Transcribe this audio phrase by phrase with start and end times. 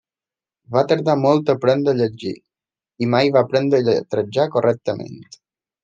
[0.77, 2.33] Va tardar molt a aprendre a llegir,
[3.07, 5.27] i mai va aprendre a lletrejar correctament.